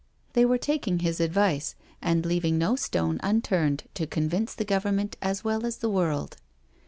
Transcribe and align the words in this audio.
They 0.33 0.45
were 0.45 0.57
taking 0.57 0.97
his 1.01 1.19
advice, 1.19 1.75
and 2.01 2.23
leav 2.25 2.43
ing 2.43 2.57
no 2.57 2.75
stone 2.75 3.19
unturned 3.21 3.83
to 3.93 4.07
convince 4.07 4.55
the 4.55 4.65
Government 4.65 5.15
as 5.21 5.43
well 5.43 5.63
as 5.63 5.77
the 5.77 5.91
world. 5.91 6.37